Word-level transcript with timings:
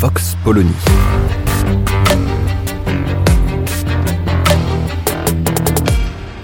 Vox 0.00 0.36
Polony. 0.44 0.70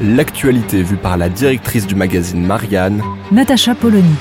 L'actualité 0.01 0.83
vue 0.83 0.97
par 0.97 1.17
la 1.17 1.29
directrice 1.29 1.87
du 1.87 1.95
magazine 1.95 2.45
Marianne, 2.45 3.01
Natacha 3.31 3.77
Polony. 3.77 4.17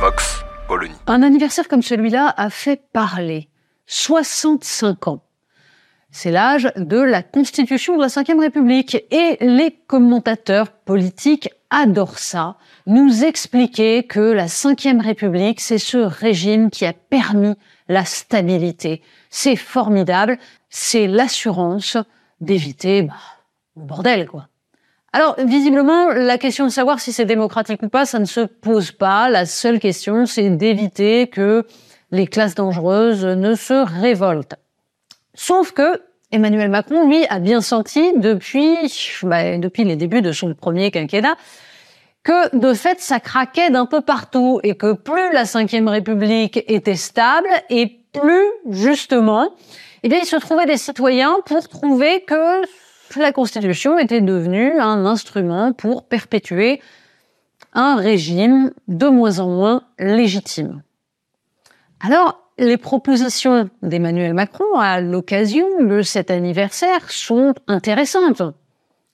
Vox 0.00 0.44
Polony. 0.68 0.94
Un 1.08 1.24
anniversaire 1.24 1.66
comme 1.66 1.82
celui-là 1.82 2.32
a 2.36 2.50
fait 2.50 2.80
parler. 2.92 3.48
65 3.86 5.08
ans. 5.08 5.23
C'est 6.16 6.30
l'âge 6.30 6.70
de 6.76 7.00
la 7.00 7.24
constitution 7.24 7.96
de 7.96 8.00
la 8.00 8.06
Ve 8.06 8.38
République. 8.38 9.04
Et 9.10 9.36
les 9.40 9.72
commentateurs 9.88 10.70
politiques 10.70 11.50
adorent 11.70 12.20
ça. 12.20 12.54
Nous 12.86 13.24
expliquer 13.24 14.04
que 14.04 14.20
la 14.20 14.46
Ve 14.46 15.02
République, 15.02 15.60
c'est 15.60 15.78
ce 15.78 15.98
régime 15.98 16.70
qui 16.70 16.86
a 16.86 16.92
permis 16.92 17.56
la 17.88 18.04
stabilité. 18.04 19.02
C'est 19.28 19.56
formidable. 19.56 20.38
C'est 20.70 21.08
l'assurance 21.08 21.96
d'éviter 22.40 23.02
bah, 23.02 23.14
le 23.74 23.82
bordel, 23.82 24.28
quoi. 24.28 24.46
Alors, 25.12 25.34
visiblement, 25.44 26.10
la 26.10 26.38
question 26.38 26.64
de 26.64 26.70
savoir 26.70 27.00
si 27.00 27.12
c'est 27.12 27.24
démocratique 27.24 27.82
ou 27.82 27.88
pas, 27.88 28.06
ça 28.06 28.20
ne 28.20 28.24
se 28.24 28.42
pose 28.42 28.92
pas. 28.92 29.28
La 29.28 29.46
seule 29.46 29.80
question, 29.80 30.26
c'est 30.26 30.48
d'éviter 30.50 31.26
que 31.26 31.66
les 32.12 32.28
classes 32.28 32.54
dangereuses 32.54 33.24
ne 33.24 33.56
se 33.56 33.74
révoltent. 33.74 34.54
Sauf 35.34 35.72
que 35.72 36.00
Emmanuel 36.32 36.68
Macron, 36.68 37.08
lui, 37.08 37.24
a 37.28 37.38
bien 37.38 37.60
senti 37.60 38.12
depuis, 38.16 38.76
bah, 39.22 39.56
depuis 39.58 39.84
les 39.84 39.96
débuts 39.96 40.22
de 40.22 40.32
son 40.32 40.54
premier 40.54 40.90
quinquennat 40.90 41.36
que 42.24 42.56
de 42.56 42.72
fait 42.72 43.00
ça 43.00 43.20
craquait 43.20 43.70
d'un 43.70 43.86
peu 43.86 44.00
partout 44.00 44.58
et 44.62 44.74
que 44.76 44.94
plus 44.94 45.32
la 45.32 45.44
Ve 45.44 45.88
République 45.88 46.64
était 46.66 46.96
stable 46.96 47.48
et 47.68 48.00
plus 48.12 48.46
justement, 48.70 49.50
eh 50.02 50.08
bien 50.08 50.18
il 50.22 50.26
se 50.26 50.36
trouvait 50.36 50.66
des 50.66 50.78
citoyens 50.78 51.36
pour 51.44 51.68
trouver 51.68 52.22
que 52.22 52.62
la 53.16 53.32
Constitution 53.32 53.98
était 53.98 54.22
devenue 54.22 54.80
un 54.80 55.04
instrument 55.04 55.72
pour 55.72 56.08
perpétuer 56.08 56.80
un 57.74 57.96
régime 57.96 58.72
de 58.88 59.06
moins 59.06 59.38
en 59.38 59.48
moins 59.48 59.82
légitime. 59.98 60.82
Alors, 62.00 62.43
les 62.58 62.76
propositions 62.76 63.68
d'Emmanuel 63.82 64.34
Macron 64.34 64.78
à 64.78 65.00
l'occasion 65.00 65.66
de 65.80 66.02
cet 66.02 66.30
anniversaire 66.30 67.10
sont 67.10 67.54
intéressantes. 67.66 68.42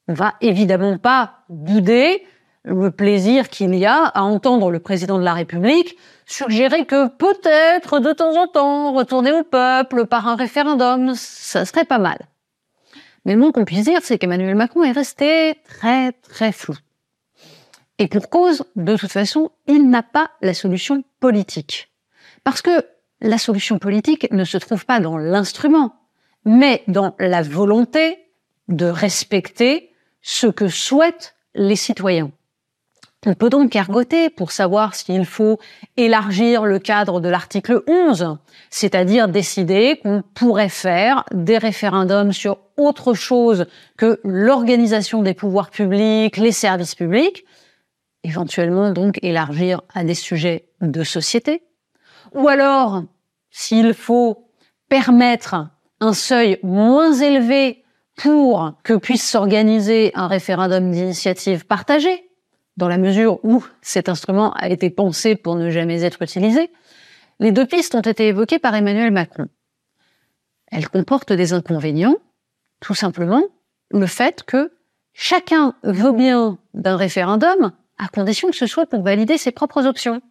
On 0.09 0.13
va 0.13 0.35
évidemment 0.41 0.99
pas 0.99 1.45
bouder 1.49 2.25
le 2.65 2.91
plaisir 2.91 3.49
qu'il 3.49 3.75
y 3.75 3.87
a 3.87 4.05
à 4.05 4.23
entendre 4.23 4.71
le 4.71 4.81
président 4.81 5.19
de 5.19 5.25
la 5.25 5.33
République 5.33 5.97
suggérer 6.27 6.85
que 6.85 7.09
peut-être 7.09 8.01
de 8.01 8.13
temps 8.13 8.37
en 8.37 8.47
temps 8.47 8.93
retourner 8.93 9.33
au 9.33 9.43
peuple 9.43 10.07
par 10.07 10.29
un 10.29 10.37
référendum, 10.37 11.15
ça 11.15 11.65
serait 11.65 11.85
pas 11.85 11.99
mal. 11.99 12.19
Mais 13.25 13.33
le 13.33 13.39
moins 13.39 13.53
qu'on 13.53 13.65
puisse 13.65 13.85
dire, 13.85 14.01
c'est 14.03 14.19
qu'Emmanuel 14.19 14.55
Macron 14.55 14.83
est 14.83 14.93
resté 14.93 15.57
très 15.65 16.13
très 16.13 16.53
flou. 16.53 16.75
Et 17.99 18.09
pour 18.09 18.31
cause, 18.31 18.65
de 18.77 18.97
toute 18.97 19.13
façon, 19.13 19.51
il 19.67 19.91
n'a 19.91 20.03
pas 20.03 20.31
la 20.41 20.55
solution 20.55 21.05
politique. 21.21 21.91
Parce 22.45 22.63
que 22.63 22.85
la 23.21 23.39
solution 23.39 23.79
politique 23.79 24.31
ne 24.33 24.45
se 24.45 24.59
trouve 24.59 24.87
pas 24.87 25.01
dans 25.01 25.19
l'instrument, 25.19 25.95
mais 26.45 26.83
dans 26.89 27.15
la 27.19 27.43
volonté 27.43 28.19
de 28.69 28.87
respecter 28.87 29.91
ce 30.23 30.47
que 30.47 30.69
souhaitent 30.69 31.35
les 31.55 31.77
citoyens. 31.77 32.31
On 33.27 33.35
peut 33.35 33.51
donc 33.51 33.77
ergoter 33.77 34.31
pour 34.31 34.51
savoir 34.51 34.95
s'il 34.95 35.27
faut 35.27 35.59
élargir 35.99 36.65
le 36.65 36.79
cadre 36.79 37.21
de 37.21 37.29
l'article 37.29 37.83
11, 37.87 38.39
c'est-à-dire 38.71 39.29
décider 39.29 40.01
qu'on 40.03 40.23
pourrait 40.35 40.71
faire 40.71 41.25
des 41.35 41.59
référendums 41.59 42.33
sur 42.33 42.59
autre 42.79 43.13
chose 43.13 43.67
que 43.99 44.21
l'organisation 44.25 45.23
des 45.23 45.35
pouvoirs 45.35 45.69
publics, 45.69 46.39
les 46.39 46.53
services 46.53 46.95
publics, 46.95 47.45
éventuellement 48.25 48.91
donc 48.91 49.19
élargir 49.23 49.83
à 49.93 50.03
des 50.03 50.15
sujets 50.15 50.65
de 50.81 51.05
société, 51.05 51.63
ou 52.35 52.49
alors 52.49 53.05
s'il 53.51 53.95
faut 53.95 54.47
permettre 54.89 55.69
un 56.01 56.13
seuil 56.13 56.59
moins 56.63 57.13
élevé 57.13 57.85
pour 58.17 58.73
que 58.83 58.95
puisse 58.95 59.29
s'organiser 59.29 60.13
un 60.15 60.27
référendum 60.27 60.91
d'initiative 60.91 61.67
partagée, 61.67 62.29
dans 62.77 62.89
la 62.89 62.99
mesure 62.99 63.45
où 63.45 63.65
cet 63.83 64.09
instrument 64.09 64.53
a 64.55 64.69
été 64.69 64.91
pensé 64.91 65.37
pour 65.37 65.57
ne 65.57 65.71
jamais 65.71 66.03
être 66.03 66.23
utilisé, 66.23 66.71
les 67.39 67.53
deux 67.53 67.67
pistes 67.67 67.95
ont 67.95 68.01
été 68.01 68.29
évoquées 68.29 68.59
par 68.59 68.75
Emmanuel 68.75 69.11
Macron. 69.11 69.47
Elles 70.71 70.89
comportent 70.89 71.33
des 71.33 71.53
inconvénients, 71.53 72.17
tout 72.81 72.95
simplement 72.95 73.43
le 73.91 74.07
fait 74.07 74.43
que 74.45 74.73
chacun 75.13 75.75
veut 75.83 76.13
bien 76.13 76.59
d'un 76.75 76.97
référendum 76.97 77.73
à 77.99 78.09
condition 78.09 78.51
que 78.51 78.57
ce 78.57 78.67
soit 78.67 78.87
pour 78.87 79.03
valider 79.03 79.37
ses 79.37 79.51
propres 79.51 79.87
options. 79.87 80.23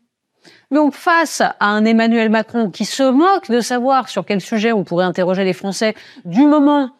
Donc 0.71 0.93
face 0.93 1.41
à 1.41 1.55
un 1.59 1.85
Emmanuel 1.85 2.29
Macron 2.29 2.69
qui 2.69 2.85
se 2.85 3.03
moque 3.03 3.49
de 3.49 3.59
savoir 3.61 4.09
sur 4.09 4.25
quel 4.25 4.41
sujet 4.41 4.71
on 4.71 4.83
pourrait 4.83 5.05
interroger 5.05 5.43
les 5.43 5.53
Français 5.53 5.95
du 6.25 6.45
moment 6.45 6.91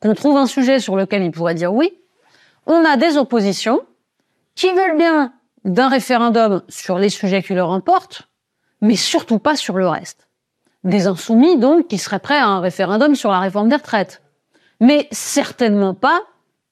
qu'on 0.00 0.14
trouve 0.14 0.36
un 0.36 0.46
sujet 0.46 0.80
sur 0.80 0.96
lequel 0.96 1.22
il 1.22 1.30
pourrait 1.30 1.54
dire 1.54 1.72
oui, 1.72 1.92
on 2.66 2.84
a 2.84 2.96
des 2.96 3.16
oppositions 3.16 3.80
qui 4.54 4.70
veulent 4.72 4.96
bien 4.96 5.32
d'un 5.64 5.88
référendum 5.88 6.62
sur 6.68 6.98
les 6.98 7.10
sujets 7.10 7.42
qui 7.42 7.54
leur 7.54 7.70
importent, 7.72 8.28
mais 8.80 8.96
surtout 8.96 9.38
pas 9.38 9.56
sur 9.56 9.76
le 9.76 9.88
reste. 9.88 10.28
Des 10.84 11.06
insoumis, 11.06 11.58
donc, 11.58 11.88
qui 11.88 11.98
seraient 11.98 12.20
prêts 12.20 12.38
à 12.38 12.46
un 12.46 12.60
référendum 12.60 13.14
sur 13.16 13.30
la 13.30 13.40
réforme 13.40 13.68
des 13.68 13.76
retraites, 13.76 14.22
mais 14.80 15.08
certainement 15.10 15.94
pas 15.94 16.22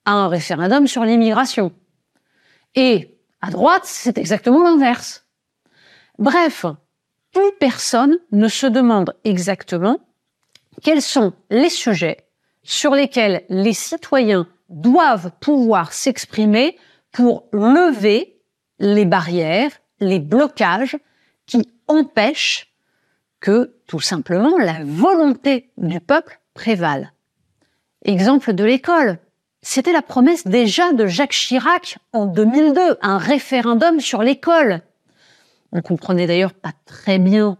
à 0.04 0.12
un 0.12 0.28
référendum 0.28 0.86
sur 0.86 1.04
l'immigration. 1.04 1.72
Et 2.74 3.18
à 3.40 3.50
droite, 3.50 3.82
c'est 3.84 4.18
exactement 4.18 4.62
l'inverse. 4.62 5.23
Bref, 6.18 6.66
plus 7.32 7.52
personne 7.58 8.16
ne 8.32 8.48
se 8.48 8.66
demande 8.66 9.14
exactement 9.24 9.98
quels 10.82 11.02
sont 11.02 11.32
les 11.50 11.70
sujets 11.70 12.18
sur 12.62 12.94
lesquels 12.94 13.44
les 13.48 13.72
citoyens 13.72 14.46
doivent 14.68 15.30
pouvoir 15.40 15.92
s'exprimer 15.92 16.76
pour 17.12 17.44
lever 17.52 18.40
les 18.78 19.04
barrières, 19.04 19.70
les 20.00 20.18
blocages 20.18 20.96
qui 21.46 21.68
empêchent 21.88 22.74
que 23.40 23.76
tout 23.86 24.00
simplement 24.00 24.56
la 24.58 24.78
volonté 24.84 25.70
du 25.76 26.00
peuple 26.00 26.40
prévale. 26.54 27.12
Exemple 28.04 28.52
de 28.52 28.64
l'école. 28.64 29.18
C'était 29.62 29.92
la 29.92 30.02
promesse 30.02 30.46
déjà 30.46 30.92
de 30.92 31.06
Jacques 31.06 31.32
Chirac 31.32 31.98
en 32.12 32.26
2002, 32.26 32.98
un 33.00 33.18
référendum 33.18 34.00
sur 34.00 34.22
l'école. 34.22 34.82
On 35.74 35.82
comprenait 35.82 36.26
d'ailleurs 36.26 36.54
pas 36.54 36.72
très 36.86 37.18
bien 37.18 37.58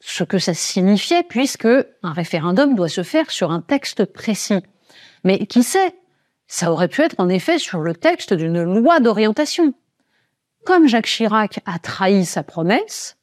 ce 0.00 0.24
que 0.24 0.38
ça 0.38 0.52
signifiait 0.52 1.22
puisque 1.22 1.66
un 2.02 2.12
référendum 2.12 2.74
doit 2.74 2.88
se 2.88 3.02
faire 3.02 3.30
sur 3.30 3.52
un 3.52 3.60
texte 3.60 4.04
précis. 4.04 4.60
Mais 5.22 5.46
qui 5.46 5.62
sait 5.62 5.94
ça 6.46 6.70
aurait 6.70 6.88
pu 6.88 7.02
être 7.02 7.16
en 7.18 7.28
effet 7.28 7.58
sur 7.58 7.80
le 7.80 7.94
texte 7.94 8.34
d'une 8.34 8.62
loi 8.62 9.00
d'orientation. 9.00 9.72
Comme 10.64 10.86
Jacques 10.86 11.06
Chirac 11.06 11.60
a 11.66 11.78
trahi 11.78 12.24
sa 12.24 12.42
promesse, 12.42 13.16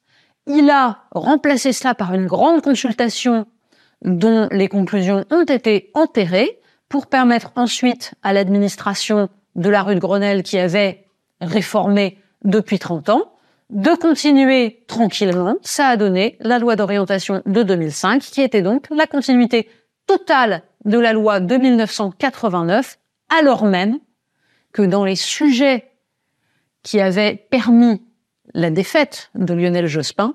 il 0.46 0.70
a 0.70 1.04
remplacé 1.12 1.72
cela 1.72 1.94
par 1.94 2.14
une 2.14 2.26
grande 2.26 2.62
consultation 2.62 3.46
dont 4.04 4.48
les 4.50 4.68
conclusions 4.68 5.24
ont 5.30 5.44
été 5.44 5.90
enterrées 5.94 6.60
pour 6.88 7.06
permettre 7.06 7.52
ensuite 7.54 8.14
à 8.22 8.32
l'administration 8.32 9.28
de 9.54 9.70
la 9.70 9.82
rue 9.82 9.94
de 9.94 10.00
Grenelle 10.00 10.42
qui 10.42 10.58
avait 10.58 11.06
réformé 11.40 12.18
depuis 12.44 12.80
30 12.80 13.08
ans 13.10 13.31
de 13.72 13.96
continuer 13.96 14.84
tranquillement. 14.86 15.56
Ça 15.62 15.88
a 15.88 15.96
donné 15.96 16.36
la 16.40 16.58
loi 16.58 16.76
d'orientation 16.76 17.42
de 17.46 17.62
2005 17.62 18.20
qui 18.20 18.42
était 18.42 18.62
donc 18.62 18.86
la 18.90 19.06
continuité 19.06 19.68
totale 20.06 20.62
de 20.84 20.98
la 20.98 21.12
loi 21.12 21.40
de 21.40 21.56
1989 21.56 22.98
alors 23.28 23.64
même 23.64 23.98
que 24.72 24.82
dans 24.82 25.04
les 25.04 25.16
sujets 25.16 25.90
qui 26.82 27.00
avaient 27.00 27.46
permis 27.50 28.02
la 28.52 28.70
défaite 28.70 29.30
de 29.34 29.54
Lionel 29.54 29.86
Jospin, 29.86 30.34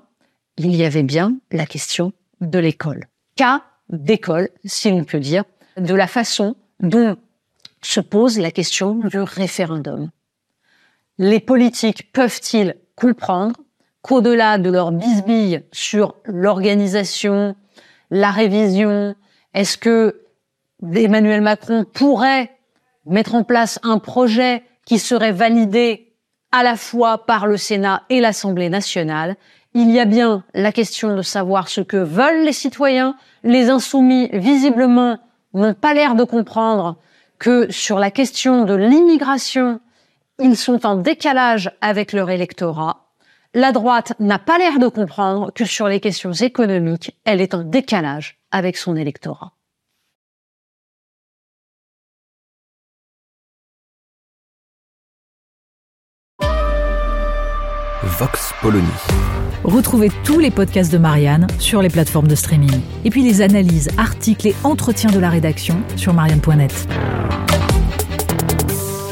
il 0.56 0.74
y 0.74 0.84
avait 0.84 1.04
bien 1.04 1.36
la 1.52 1.66
question 1.66 2.12
de 2.40 2.58
l'école. 2.58 3.06
Cas 3.36 3.62
d'école, 3.88 4.48
si 4.64 4.90
l'on 4.90 5.04
peut 5.04 5.20
dire, 5.20 5.44
de 5.76 5.94
la 5.94 6.08
façon 6.08 6.56
dont 6.80 7.16
se 7.82 8.00
pose 8.00 8.38
la 8.38 8.50
question 8.50 8.94
du 8.94 9.20
référendum. 9.20 10.10
Les 11.18 11.40
politiques 11.40 12.12
peuvent-ils 12.12 12.74
comprendre 12.98 13.56
qu'au-delà 14.02 14.58
de 14.58 14.70
leur 14.70 14.92
bisbille 14.92 15.62
sur 15.72 16.16
l'organisation, 16.24 17.54
la 18.10 18.30
révision, 18.30 19.14
est-ce 19.54 19.78
que 19.78 20.22
Emmanuel 20.94 21.40
Macron 21.40 21.84
pourrait 21.84 22.50
mettre 23.06 23.34
en 23.34 23.44
place 23.44 23.78
un 23.82 23.98
projet 23.98 24.62
qui 24.84 24.98
serait 24.98 25.32
validé 25.32 26.12
à 26.52 26.62
la 26.62 26.76
fois 26.76 27.26
par 27.26 27.46
le 27.46 27.56
Sénat 27.56 28.02
et 28.10 28.20
l'Assemblée 28.20 28.68
nationale? 28.68 29.36
Il 29.74 29.90
y 29.90 30.00
a 30.00 30.04
bien 30.04 30.44
la 30.54 30.72
question 30.72 31.14
de 31.14 31.22
savoir 31.22 31.68
ce 31.68 31.80
que 31.80 31.96
veulent 31.96 32.44
les 32.44 32.52
citoyens. 32.52 33.16
Les 33.44 33.68
insoumis, 33.68 34.28
visiblement, 34.32 35.18
n'ont 35.54 35.74
pas 35.74 35.94
l'air 35.94 36.14
de 36.14 36.24
comprendre 36.24 36.96
que 37.38 37.70
sur 37.70 37.98
la 37.98 38.10
question 38.10 38.64
de 38.64 38.74
l'immigration, 38.74 39.80
ils 40.40 40.56
sont 40.56 40.86
en 40.86 40.96
décalage 40.96 41.70
avec 41.80 42.12
leur 42.12 42.30
électorat. 42.30 43.08
La 43.54 43.72
droite 43.72 44.12
n'a 44.20 44.38
pas 44.38 44.58
l'air 44.58 44.78
de 44.78 44.88
comprendre 44.88 45.52
que 45.52 45.64
sur 45.64 45.88
les 45.88 46.00
questions 46.00 46.32
économiques, 46.32 47.16
elle 47.24 47.40
est 47.40 47.54
en 47.54 47.64
décalage 47.64 48.38
avec 48.50 48.76
son 48.76 48.94
électorat. 48.96 49.52
Vox 58.02 58.52
Polony. 58.60 58.86
Retrouvez 59.64 60.10
tous 60.24 60.38
les 60.38 60.50
podcasts 60.50 60.92
de 60.92 60.98
Marianne 60.98 61.46
sur 61.58 61.82
les 61.82 61.88
plateformes 61.88 62.28
de 62.28 62.34
streaming. 62.34 62.80
Et 63.04 63.10
puis 63.10 63.22
les 63.22 63.42
analyses, 63.42 63.90
articles 63.96 64.48
et 64.48 64.54
entretiens 64.64 65.10
de 65.10 65.18
la 65.18 65.30
rédaction 65.30 65.80
sur 65.96 66.14
marianne.net. 66.14 66.88